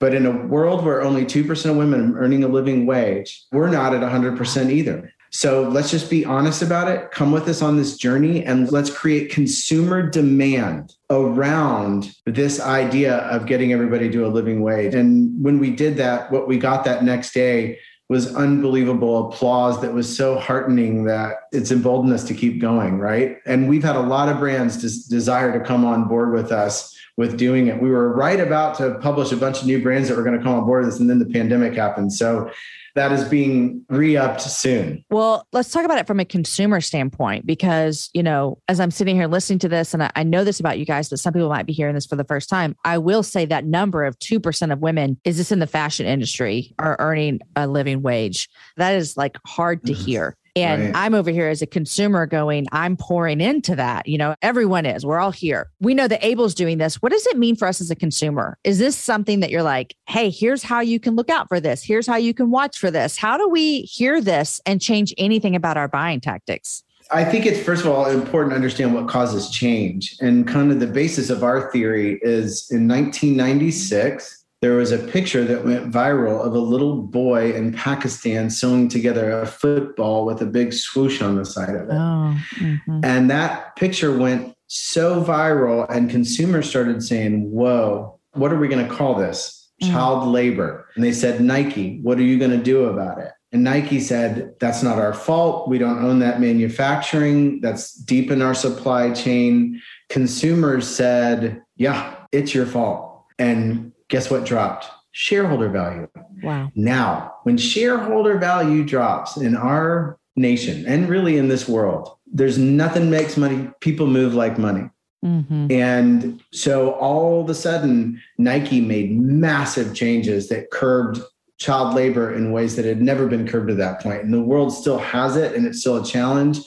[0.00, 3.70] But in a world where only 2% of women are earning a living wage, we're
[3.70, 5.13] not at 100% either.
[5.34, 7.10] So let's just be honest about it.
[7.10, 13.46] Come with us on this journey and let's create consumer demand around this idea of
[13.46, 14.94] getting everybody to a living wage.
[14.94, 19.92] And when we did that, what we got that next day was unbelievable applause that
[19.92, 23.38] was so heartening that it's emboldened us to keep going, right?
[23.44, 26.96] And we've had a lot of brands des- desire to come on board with us
[27.16, 27.82] with doing it.
[27.82, 30.42] We were right about to publish a bunch of new brands that were going to
[30.44, 32.12] come on board with us, and then the pandemic happened.
[32.12, 32.52] So
[32.94, 35.04] that is being re-upped soon.
[35.10, 39.16] Well, let's talk about it from a consumer standpoint because, you know, as I'm sitting
[39.16, 41.66] here listening to this, and I, know this about you guys, but some people might
[41.66, 42.76] be hearing this for the first time.
[42.84, 46.74] I will say that number of 2% of women is this in the fashion industry
[46.78, 48.48] are earning a living wage.
[48.76, 50.04] That is like hard to mm-hmm.
[50.04, 50.36] hear.
[50.56, 50.92] And right.
[50.94, 54.06] I'm over here as a consumer going, I'm pouring into that.
[54.06, 55.04] You know, everyone is.
[55.04, 55.70] We're all here.
[55.80, 57.02] We know that Able's doing this.
[57.02, 58.56] What does it mean for us as a consumer?
[58.62, 61.82] Is this something that you're like, hey, here's how you can look out for this?
[61.82, 63.16] Here's how you can watch for this.
[63.16, 66.84] How do we hear this and change anything about our buying tactics?
[67.10, 70.16] I think it's first of all important to understand what causes change.
[70.20, 75.44] And kind of the basis of our theory is in 1996, there was a picture
[75.44, 80.46] that went viral of a little boy in Pakistan sewing together a football with a
[80.46, 81.92] big swoosh on the side of it.
[81.92, 83.00] Oh, mm-hmm.
[83.04, 88.88] And that picture went so viral, and consumers started saying, Whoa, what are we going
[88.88, 89.70] to call this?
[89.82, 89.90] Mm.
[89.90, 90.88] Child labor.
[90.94, 93.32] And they said, Nike, what are you going to do about it?
[93.52, 95.68] And Nike said, that's not our fault.
[95.68, 97.60] We don't own that manufacturing.
[97.60, 99.82] That's deep in our supply chain.
[100.08, 103.26] Consumers said, yeah, it's your fault.
[103.38, 104.86] And guess what dropped?
[105.10, 106.08] Shareholder value.
[106.42, 106.70] Wow.
[106.76, 113.10] Now, when shareholder value drops in our nation and really in this world, there's nothing
[113.10, 113.70] makes money.
[113.80, 114.88] People move like money.
[115.24, 115.72] Mm-hmm.
[115.72, 121.20] And so all of a sudden, Nike made massive changes that curbed
[121.58, 124.22] child labor in ways that had never been curbed to that point.
[124.22, 126.58] And the world still has it, and it's still a challenge.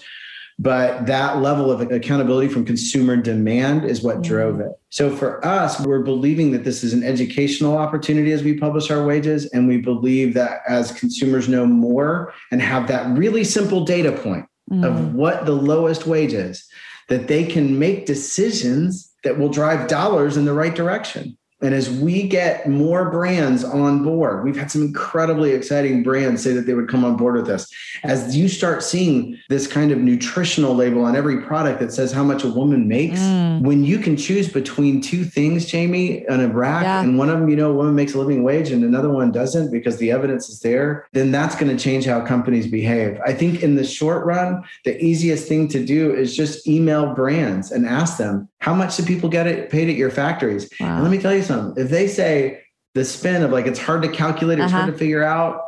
[0.59, 4.71] But that level of accountability from consumer demand is what drove it.
[4.89, 9.05] So for us, we're believing that this is an educational opportunity as we publish our
[9.05, 9.45] wages.
[9.47, 14.47] And we believe that as consumers know more and have that really simple data point
[14.71, 14.83] mm.
[14.83, 16.67] of what the lowest wage is,
[17.07, 21.37] that they can make decisions that will drive dollars in the right direction.
[21.59, 26.53] And as we get more brands on board, we've had some incredibly exciting brands say
[26.53, 27.67] that they would come on board with us.
[28.03, 32.23] As you start seeing this kind of nutritional label on every product that says how
[32.23, 33.61] much a woman makes, mm.
[33.61, 37.01] when you can choose between two things, Jamie, on a rack, yeah.
[37.01, 39.31] and one of them, you know, a woman makes a living wage and another one
[39.31, 43.19] doesn't because the evidence is there, then that's going to change how companies behave.
[43.25, 47.71] I think in the short run, the easiest thing to do is just email brands
[47.71, 50.69] and ask them, how much do people get it paid at your factories?
[50.79, 50.95] Wow.
[50.95, 54.09] And let me tell you If they say the spin of like it's hard to
[54.09, 54.81] calculate, it's uh-huh.
[54.81, 55.61] hard to figure out.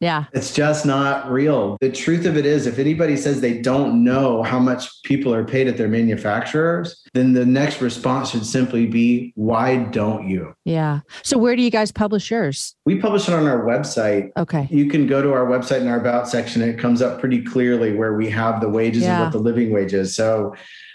[0.00, 0.24] Yeah.
[0.34, 1.78] It's just not real.
[1.80, 5.44] The truth of it is, if anybody says they don't know how much people are
[5.44, 10.54] paid at their manufacturers, then the next response should simply be, why don't you?
[10.64, 11.00] Yeah.
[11.22, 12.76] So, where do you guys publish yours?
[12.84, 14.30] We publish it on our website.
[14.36, 14.68] Okay.
[14.70, 16.60] You can go to our website in our About section.
[16.60, 19.14] It comes up pretty clearly where we have the wages yeah.
[19.14, 20.14] and what the living wage is.
[20.14, 20.54] So,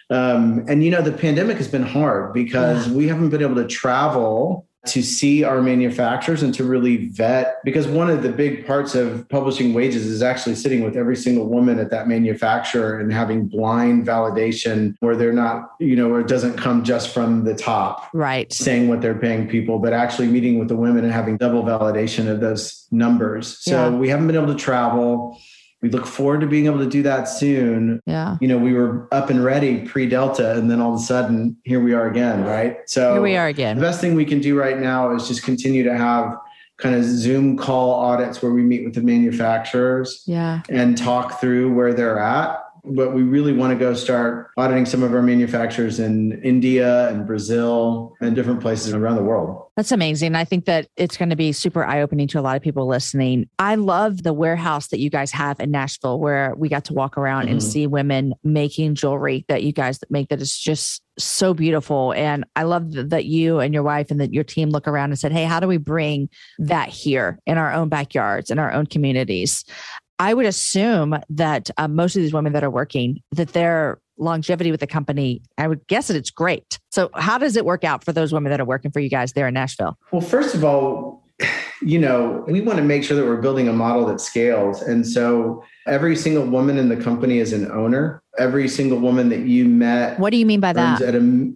[0.10, 2.94] um, and you know, the pandemic has been hard because yeah.
[2.94, 7.86] we haven't been able to travel to see our manufacturers and to really vet because
[7.86, 11.80] one of the big parts of publishing wages is actually sitting with every single woman
[11.80, 16.58] at that manufacturer and having blind validation where they're not you know where it doesn't
[16.58, 20.70] come just from the top right saying what they're paying people but actually meeting with
[20.70, 23.90] the women and having double validation of those numbers so yeah.
[23.90, 25.38] we haven't been able to travel
[25.82, 28.02] we look forward to being able to do that soon.
[28.06, 28.38] Yeah.
[28.42, 31.56] You know, we were up and ready pre Delta, and then all of a sudden,
[31.64, 32.78] here we are again, right?
[32.86, 33.78] So here we are again.
[33.78, 36.36] The best thing we can do right now is just continue to have
[36.78, 40.62] kind of Zoom call audits where we meet with the manufacturers yeah.
[40.70, 45.04] and talk through where they're at but we really want to go start auditing some
[45.04, 49.69] of our manufacturers in India and Brazil and different places around the world.
[49.80, 50.36] That's amazing.
[50.36, 52.86] I think that it's going to be super eye opening to a lot of people
[52.86, 53.48] listening.
[53.60, 57.18] I love the warehouse that you guys have in Nashville where we got to walk
[57.18, 57.54] around mm-hmm.
[57.54, 62.12] and see women making jewelry that you guys make that is just so beautiful.
[62.12, 65.20] And I love that you and your wife and that your team look around and
[65.20, 68.86] said, Hey, how do we bring that here in our own backyards, in our own
[68.86, 69.64] communities?
[70.22, 74.72] I would assume that uh, most of these women that are working, that their longevity
[74.72, 76.80] with the company, I would guess that it's great.
[76.92, 79.34] So, how does it work out for those women that are working for you guys
[79.34, 79.98] there in Nashville?
[80.12, 81.24] Well, first of all,
[81.82, 84.82] you know, we want to make sure that we're building a model that scales.
[84.82, 88.22] And so, every single woman in the company is an owner.
[88.38, 90.20] Every single woman that you met.
[90.20, 91.02] What do you mean by that?
[91.02, 91.54] A,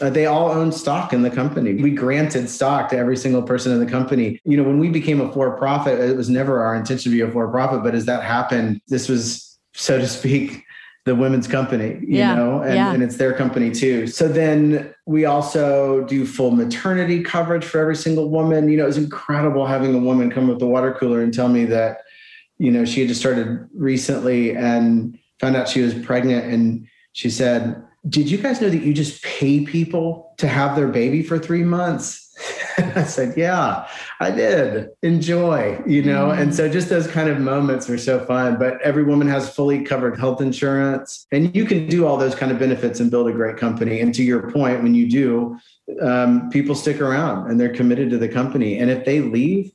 [0.00, 1.74] Uh, they all own stock in the company.
[1.74, 4.40] We granted stock to every single person in the company.
[4.44, 7.20] You know, when we became a for profit, it was never our intention to be
[7.20, 10.64] a for profit, but as that happened, this was, so to speak,
[11.06, 12.92] the women's company, you yeah, know, and, yeah.
[12.92, 14.06] and it's their company too.
[14.06, 18.68] So then we also do full maternity coverage for every single woman.
[18.68, 21.48] You know, it was incredible having a woman come with the water cooler and tell
[21.48, 22.02] me that,
[22.58, 26.52] you know, she had just started recently and found out she was pregnant.
[26.52, 30.88] And she said, Did you guys know that you just pay people to have their
[30.88, 32.29] baby for three months?
[32.96, 33.86] I said, Yeah,
[34.20, 34.88] I did.
[35.02, 36.28] Enjoy, you know?
[36.28, 36.40] Mm.
[36.40, 38.58] And so just those kind of moments are so fun.
[38.58, 42.52] But every woman has fully covered health insurance, and you can do all those kind
[42.52, 44.00] of benefits and build a great company.
[44.00, 45.58] And to your point, when you do,
[46.00, 48.78] um, people stick around and they're committed to the company.
[48.78, 49.72] And if they leave,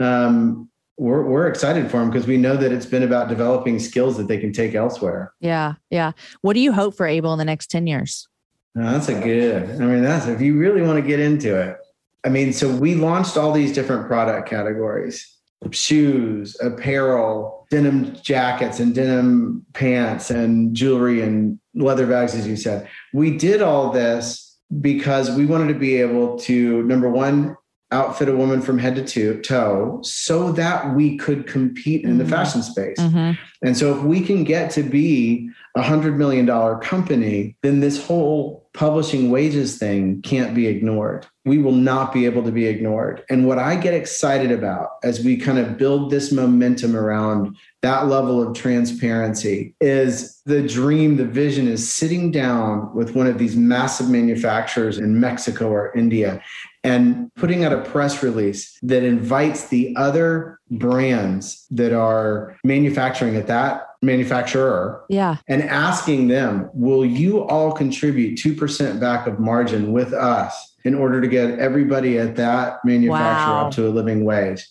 [0.00, 4.16] um, we're, we're excited for them because we know that it's been about developing skills
[4.16, 5.34] that they can take elsewhere.
[5.40, 5.74] Yeah.
[5.90, 6.12] Yeah.
[6.40, 8.28] What do you hope for Able in the next 10 years?
[8.74, 9.70] No, that's a good.
[9.80, 11.78] I mean, that's if you really want to get into it.
[12.26, 15.32] I mean, so we launched all these different product categories
[15.70, 22.88] shoes, apparel, denim jackets, and denim pants, and jewelry and leather bags, as you said.
[23.14, 27.56] We did all this because we wanted to be able to, number one,
[27.92, 32.18] outfit a woman from head to toe so that we could compete in mm-hmm.
[32.18, 32.98] the fashion space.
[32.98, 33.32] Mm-hmm.
[33.62, 38.04] And so if we can get to be a hundred million dollar company, then this
[38.04, 41.26] whole publishing wages thing can't be ignored.
[41.46, 43.24] We will not be able to be ignored.
[43.30, 48.08] And what I get excited about as we kind of build this momentum around that
[48.08, 53.56] level of transparency is the dream, the vision is sitting down with one of these
[53.56, 56.42] massive manufacturers in Mexico or India
[56.82, 63.46] and putting out a press release that invites the other brands that are manufacturing at
[63.48, 70.12] that manufacturer yeah and asking them will you all contribute 2% back of margin with
[70.12, 73.66] us in order to get everybody at that manufacturer wow.
[73.66, 74.66] up to a living wage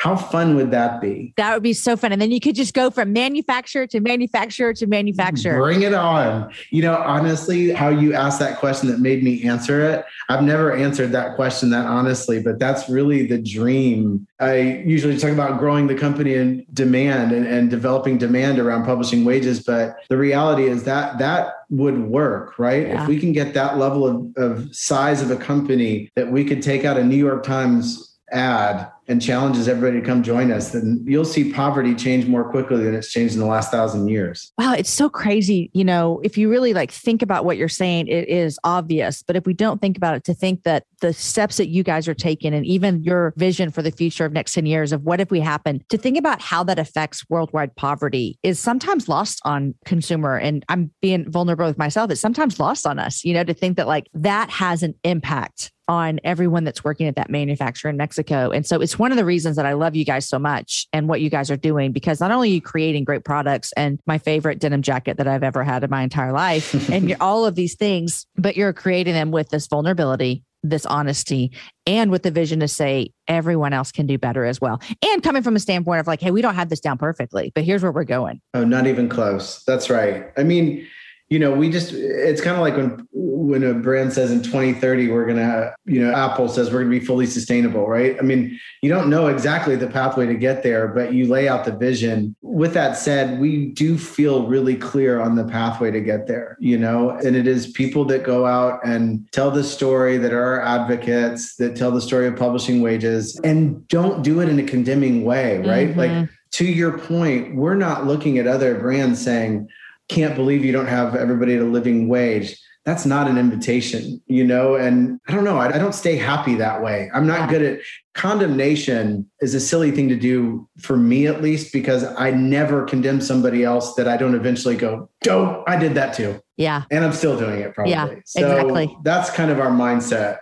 [0.00, 1.34] how fun would that be?
[1.36, 2.10] That would be so fun.
[2.10, 5.60] And then you could just go from manufacturer to manufacturer to manufacturer.
[5.60, 6.50] Bring it on.
[6.70, 10.06] You know, honestly, how you asked that question that made me answer it.
[10.30, 14.26] I've never answered that question that honestly, but that's really the dream.
[14.40, 19.26] I usually talk about growing the company and demand and, and developing demand around publishing
[19.26, 19.62] wages.
[19.62, 22.86] But the reality is that that would work, right?
[22.86, 23.02] Yeah.
[23.02, 26.62] If we can get that level of, of size of a company that we could
[26.62, 31.04] take out a New York Times ad and challenges everybody to come join us, then
[31.06, 34.52] you'll see poverty change more quickly than it's changed in the last thousand years.
[34.56, 35.68] Wow, it's so crazy.
[35.74, 39.24] You know, if you really like think about what you're saying, it is obvious.
[39.24, 42.06] But if we don't think about it, to think that the steps that you guys
[42.06, 45.20] are taking and even your vision for the future of next 10 years of what
[45.20, 49.74] if we happen, to think about how that affects worldwide poverty is sometimes lost on
[49.84, 50.36] consumer.
[50.36, 52.12] And I'm being vulnerable with myself.
[52.12, 55.72] It's sometimes lost on us, you know, to think that like that has an impact
[55.90, 58.52] on everyone that's working at that manufacturer in Mexico.
[58.52, 61.08] And so it's one of the reasons that I love you guys so much and
[61.08, 64.16] what you guys are doing because not only are you creating great products and my
[64.16, 67.74] favorite denim jacket that I've ever had in my entire life and all of these
[67.74, 71.50] things, but you're creating them with this vulnerability, this honesty
[71.88, 74.80] and with the vision to say everyone else can do better as well.
[75.04, 77.64] And coming from a standpoint of like, hey, we don't have this down perfectly, but
[77.64, 78.40] here's where we're going.
[78.54, 79.64] Oh, not even close.
[79.64, 80.30] That's right.
[80.36, 80.86] I mean,
[81.30, 85.08] you know, we just it's kind of like when when a brand says in 2030
[85.08, 88.16] we're gonna, you know, Apple says we're gonna be fully sustainable, right?
[88.18, 91.64] I mean, you don't know exactly the pathway to get there, but you lay out
[91.64, 92.34] the vision.
[92.42, 96.76] With that said, we do feel really clear on the pathway to get there, you
[96.76, 101.54] know, and it is people that go out and tell the story that are advocates,
[101.56, 105.58] that tell the story of publishing wages and don't do it in a condemning way,
[105.58, 105.90] right?
[105.90, 105.98] Mm-hmm.
[105.98, 109.68] Like to your point, we're not looking at other brands saying,
[110.10, 112.58] can't believe you don't have everybody at a living wage.
[112.84, 114.74] That's not an invitation you know?
[114.74, 117.10] And i don't know i, I don't stay happy that way.
[117.14, 117.80] I'm not good at
[118.14, 123.20] condemnation is a silly thing to do for me at least because i never condemn
[123.20, 126.40] somebody else that i don't eventually go go i did that too.
[126.56, 126.82] Yeah.
[126.90, 127.92] And i'm still doing it probably.
[127.92, 128.96] Yeah so exactly.
[129.04, 130.38] that's kind of our mindset.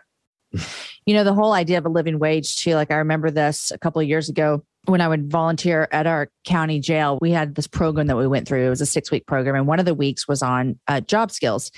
[1.07, 3.79] You know the whole idea of a living wage too like i remember this a
[3.79, 7.67] couple of years ago when I would volunteer at our county jail, we had this
[7.67, 8.67] program that we went through.
[8.67, 11.31] It was a six week program, and one of the weeks was on uh, job
[11.31, 11.71] skills.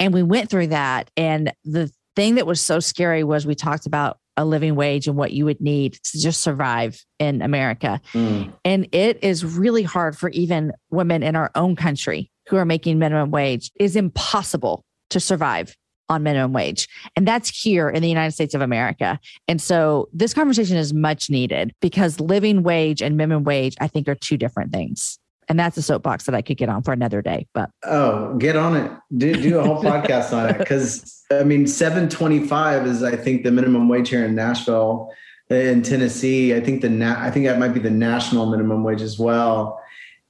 [0.00, 1.10] And we went through that.
[1.16, 5.16] And the thing that was so scary was we talked about a living wage and
[5.16, 8.00] what you would need to just survive in America.
[8.12, 8.52] Mm.
[8.64, 12.98] And it is really hard for even women in our own country who are making
[12.98, 13.70] minimum wage.
[13.76, 15.76] It is impossible to survive
[16.08, 16.88] on minimum wage.
[17.16, 19.18] And that's here in the United States of America.
[19.48, 24.08] And so this conversation is much needed because living wage and minimum wage, I think,
[24.08, 25.18] are two different things.
[25.48, 27.46] And that's a soapbox that I could get on for another day.
[27.52, 28.90] But oh, get on it.
[29.16, 30.66] Do do a whole podcast on it.
[30.66, 35.12] Cause I mean, 725 is I think the minimum wage here in Nashville.
[35.50, 38.82] Uh, in Tennessee, I think the na- I think that might be the national minimum
[38.82, 39.78] wage as well,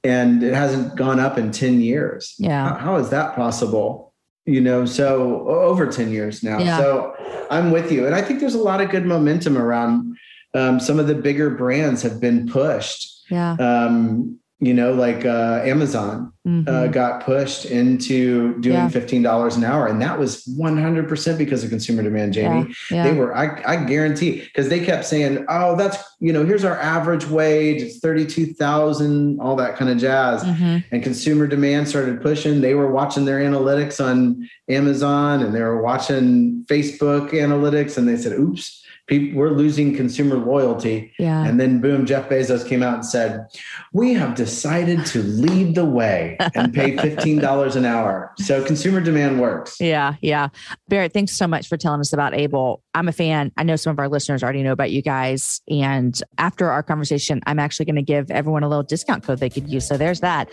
[0.03, 2.35] and it hasn't gone up in ten years.
[2.37, 4.04] Yeah, how, how is that possible?
[4.45, 6.59] You know, so over ten years now.
[6.59, 6.77] Yeah.
[6.77, 10.17] So I'm with you, and I think there's a lot of good momentum around.
[10.53, 13.29] Um, some of the bigger brands have been pushed.
[13.29, 13.53] Yeah.
[13.59, 16.69] Um, you know, like uh, Amazon uh, mm-hmm.
[16.69, 18.89] uh, got pushed into doing yeah.
[18.89, 19.87] $15 an hour.
[19.87, 22.73] And that was 100% because of consumer demand, Jamie.
[22.89, 22.97] Yeah.
[22.97, 23.03] Yeah.
[23.03, 26.79] They were, I, I guarantee, because they kept saying, oh, that's, you know, here's our
[26.79, 27.81] average wage.
[27.81, 30.41] It's 32,000, all that kind of jazz.
[30.43, 30.77] Mm-hmm.
[30.89, 32.61] And consumer demand started pushing.
[32.61, 38.15] They were watching their analytics on Amazon and they were watching Facebook analytics and they
[38.15, 41.13] said, oops people we're losing consumer loyalty.
[41.19, 41.45] Yeah.
[41.45, 43.47] And then boom, Jeff Bezos came out and said,
[43.93, 49.01] "We have decided to lead the way and pay fifteen dollars an hour." So consumer
[49.01, 49.77] demand works.
[49.79, 50.49] Yeah, yeah.
[50.87, 52.81] Barrett, thanks so much for telling us about Able.
[52.93, 53.51] I'm a fan.
[53.57, 55.61] I know some of our listeners already know about you guys.
[55.69, 59.49] And after our conversation, I'm actually going to give everyone a little discount code they
[59.49, 59.87] could use.
[59.87, 60.49] So there's that.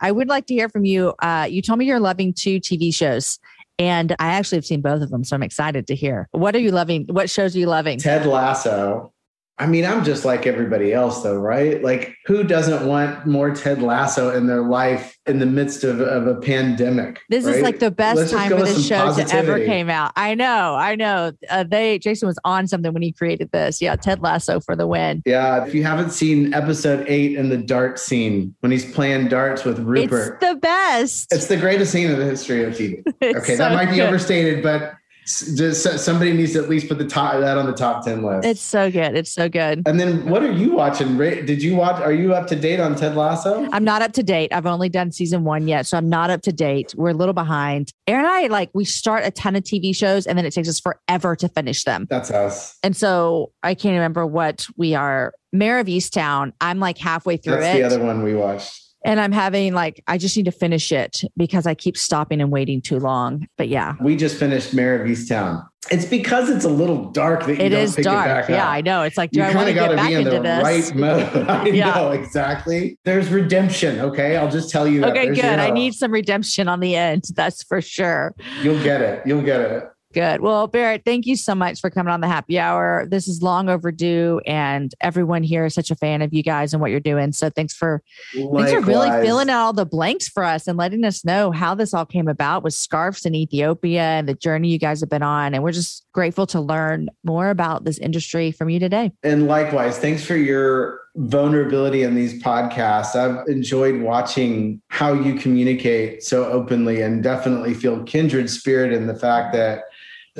[0.00, 1.14] I would like to hear from you.
[1.20, 3.38] Uh, you told me you're loving two TV shows,
[3.78, 6.28] and I actually have seen both of them, so I'm excited to hear.
[6.32, 7.06] What are you loving?
[7.08, 7.98] What shows are you loving?
[7.98, 9.12] Ted Lasso
[9.60, 11.82] I mean, I'm just like everybody else, though, right?
[11.82, 16.28] Like, who doesn't want more Ted Lasso in their life in the midst of, of
[16.28, 17.20] a pandemic?
[17.28, 17.56] This right?
[17.56, 19.30] is like the best Let's time for this show positivity.
[19.30, 20.12] to ever came out.
[20.14, 21.32] I know, I know.
[21.50, 23.82] Uh, they Jason was on something when he created this.
[23.82, 25.22] Yeah, Ted Lasso for the win.
[25.26, 29.64] Yeah, if you haven't seen episode eight in the dart scene when he's playing darts
[29.64, 31.32] with Rupert, it's the best.
[31.32, 33.02] It's the greatest scene in the history of TV.
[33.22, 34.06] okay, so that might be good.
[34.06, 34.94] overstated, but
[35.28, 38.46] just somebody needs to at least put the top that on the top 10 list.
[38.46, 39.14] It's so good.
[39.14, 39.82] It's so good.
[39.86, 41.18] And then what are you watching?
[41.18, 43.68] Did you watch are you up to date on Ted Lasso?
[43.72, 44.52] I'm not up to date.
[44.52, 46.94] I've only done season 1 yet, so I'm not up to date.
[46.96, 47.92] We're a little behind.
[48.06, 50.68] Aaron and I like we start a ton of TV shows and then it takes
[50.68, 52.06] us forever to finish them.
[52.08, 52.78] That's us.
[52.82, 55.34] And so I can't remember what we are.
[55.52, 56.52] Mare of Easttown.
[56.60, 57.80] I'm like halfway through That's it.
[57.80, 61.22] the other one we watched and I'm having like I just need to finish it
[61.36, 63.48] because I keep stopping and waiting too long.
[63.56, 65.66] But yeah, we just finished Mare of Easttown.
[65.90, 68.50] It's because it's a little dark that you it is dark.
[68.50, 69.02] yeah, I know.
[69.02, 70.62] It's like do you I want to get back into this?
[70.62, 71.36] Right mode.
[71.48, 71.94] I yeah.
[71.94, 72.98] know exactly.
[73.04, 73.98] There's redemption.
[73.98, 75.00] Okay, I'll just tell you.
[75.00, 75.10] That.
[75.10, 75.58] Okay, There's good.
[75.58, 77.24] I need some redemption on the end.
[77.34, 78.34] That's for sure.
[78.62, 79.26] You'll get it.
[79.26, 79.84] You'll get it.
[80.14, 80.40] Good.
[80.40, 83.06] Well, Barrett, thank you so much for coming on the happy hour.
[83.10, 86.80] This is long overdue, and everyone here is such a fan of you guys and
[86.80, 87.32] what you're doing.
[87.32, 88.02] So thanks for
[88.34, 88.70] Likewise.
[88.70, 91.74] thanks for really filling out all the blanks for us and letting us know how
[91.74, 95.22] this all came about with scarves in Ethiopia and the journey you guys have been
[95.22, 95.52] on.
[95.52, 99.12] And we're just grateful to learn more about this industry from you today.
[99.22, 103.14] And likewise, thanks for your vulnerability in these podcasts.
[103.14, 109.14] I've enjoyed watching how you communicate so openly and definitely feel kindred spirit in the
[109.14, 109.82] fact that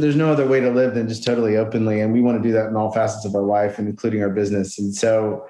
[0.03, 2.01] there's no other way to live than just totally openly.
[2.01, 4.31] And we want to do that in all facets of our life and including our
[4.31, 4.79] business.
[4.79, 5.47] And so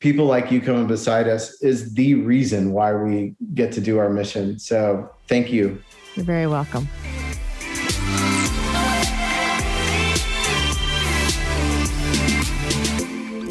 [0.00, 4.10] people like you coming beside us is the reason why we get to do our
[4.10, 4.58] mission.
[4.58, 5.82] So thank you.
[6.14, 6.88] You're very welcome.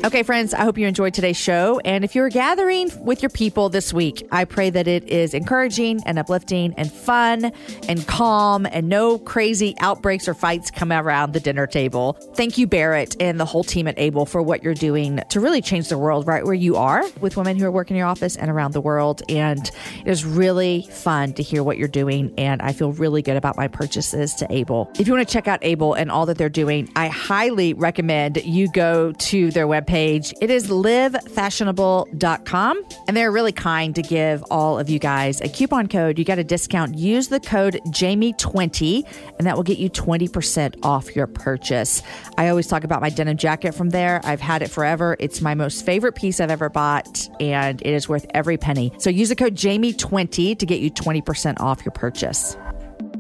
[0.04, 1.80] Okay, friends, I hope you enjoyed today's show.
[1.86, 6.02] And if you're gathering with your people this week, I pray that it is encouraging
[6.08, 7.52] and uplifting and fun
[7.88, 12.14] and calm and no crazy outbreaks or fights come around the dinner table.
[12.34, 15.62] Thank you, Barrett, and the whole team at Able for what you're doing to really
[15.62, 18.36] change the world right where you are with women who are working in your office
[18.36, 19.22] and around the world.
[19.30, 22.34] And it is really fun to hear what you're doing.
[22.40, 24.92] And I feel really good about my purchases to Able.
[24.98, 28.44] If you want to check out Able and all that they're doing, I highly recommend
[28.44, 30.34] you go to their webpage page.
[30.40, 32.84] It is livefashionable.com.
[33.10, 36.18] And they're really kind to give all of you guys a coupon code.
[36.18, 36.98] You got a discount.
[36.98, 39.04] Use the code Jamie20,
[39.38, 42.02] and that will get you 20% off your purchase.
[42.38, 44.22] I always talk about my denim jacket from there.
[44.24, 45.18] I've had it forever.
[45.20, 48.94] It's my most favorite piece I've ever bought, and it is worth every penny.
[48.98, 52.56] So use the code Jamie20 to get you 20% off your purchase.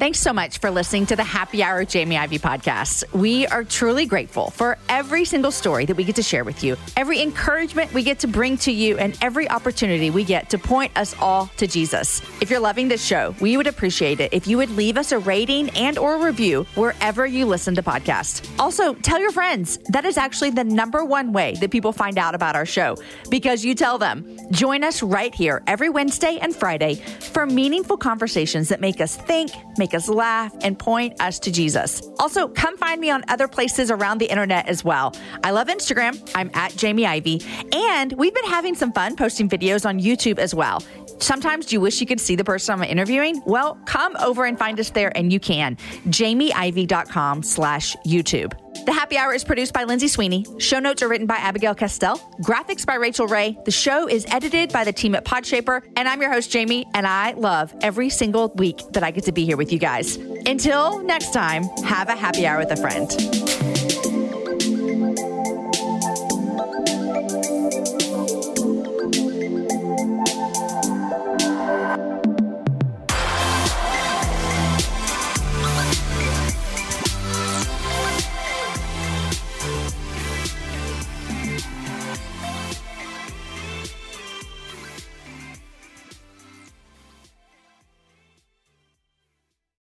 [0.01, 3.03] Thanks so much for listening to the Happy Hour Jamie Ivey podcast.
[3.13, 6.75] We are truly grateful for every single story that we get to share with you,
[6.97, 10.91] every encouragement we get to bring to you, and every opportunity we get to point
[10.97, 12.19] us all to Jesus.
[12.41, 15.19] If you're loving this show, we would appreciate it if you would leave us a
[15.19, 18.43] rating and or review wherever you listen to podcasts.
[18.57, 19.77] Also, tell your friends.
[19.89, 22.97] That is actually the number one way that people find out about our show
[23.29, 24.25] because you tell them.
[24.49, 29.51] Join us right here every Wednesday and Friday for meaningful conversations that make us think,
[29.77, 32.01] make make us laugh, and point us to Jesus.
[32.19, 35.13] Also, come find me on other places around the internet as well.
[35.43, 36.17] I love Instagram.
[36.33, 37.41] I'm at Jamie Ivey.
[37.73, 40.81] And we've been having some fun posting videos on YouTube as well.
[41.19, 43.41] Sometimes you wish you could see the person I'm interviewing?
[43.45, 45.75] Well, come over and find us there and you can.
[46.07, 48.53] jamieivey.com slash YouTube.
[48.85, 50.45] The Happy Hour is produced by Lindsay Sweeney.
[50.57, 52.17] Show notes are written by Abigail Castell.
[52.41, 53.57] Graphics by Rachel Ray.
[53.65, 55.83] The show is edited by the team at Podshaper.
[55.95, 59.31] And I'm your host, Jamie, and I love every single week that I get to
[59.31, 60.15] be here with you guys.
[60.45, 63.11] Until next time, have a happy hour with a friend.